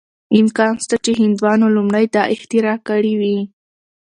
[0.39, 3.37] امکان شته چې هندوانو لومړی دا اختراع کړې وه.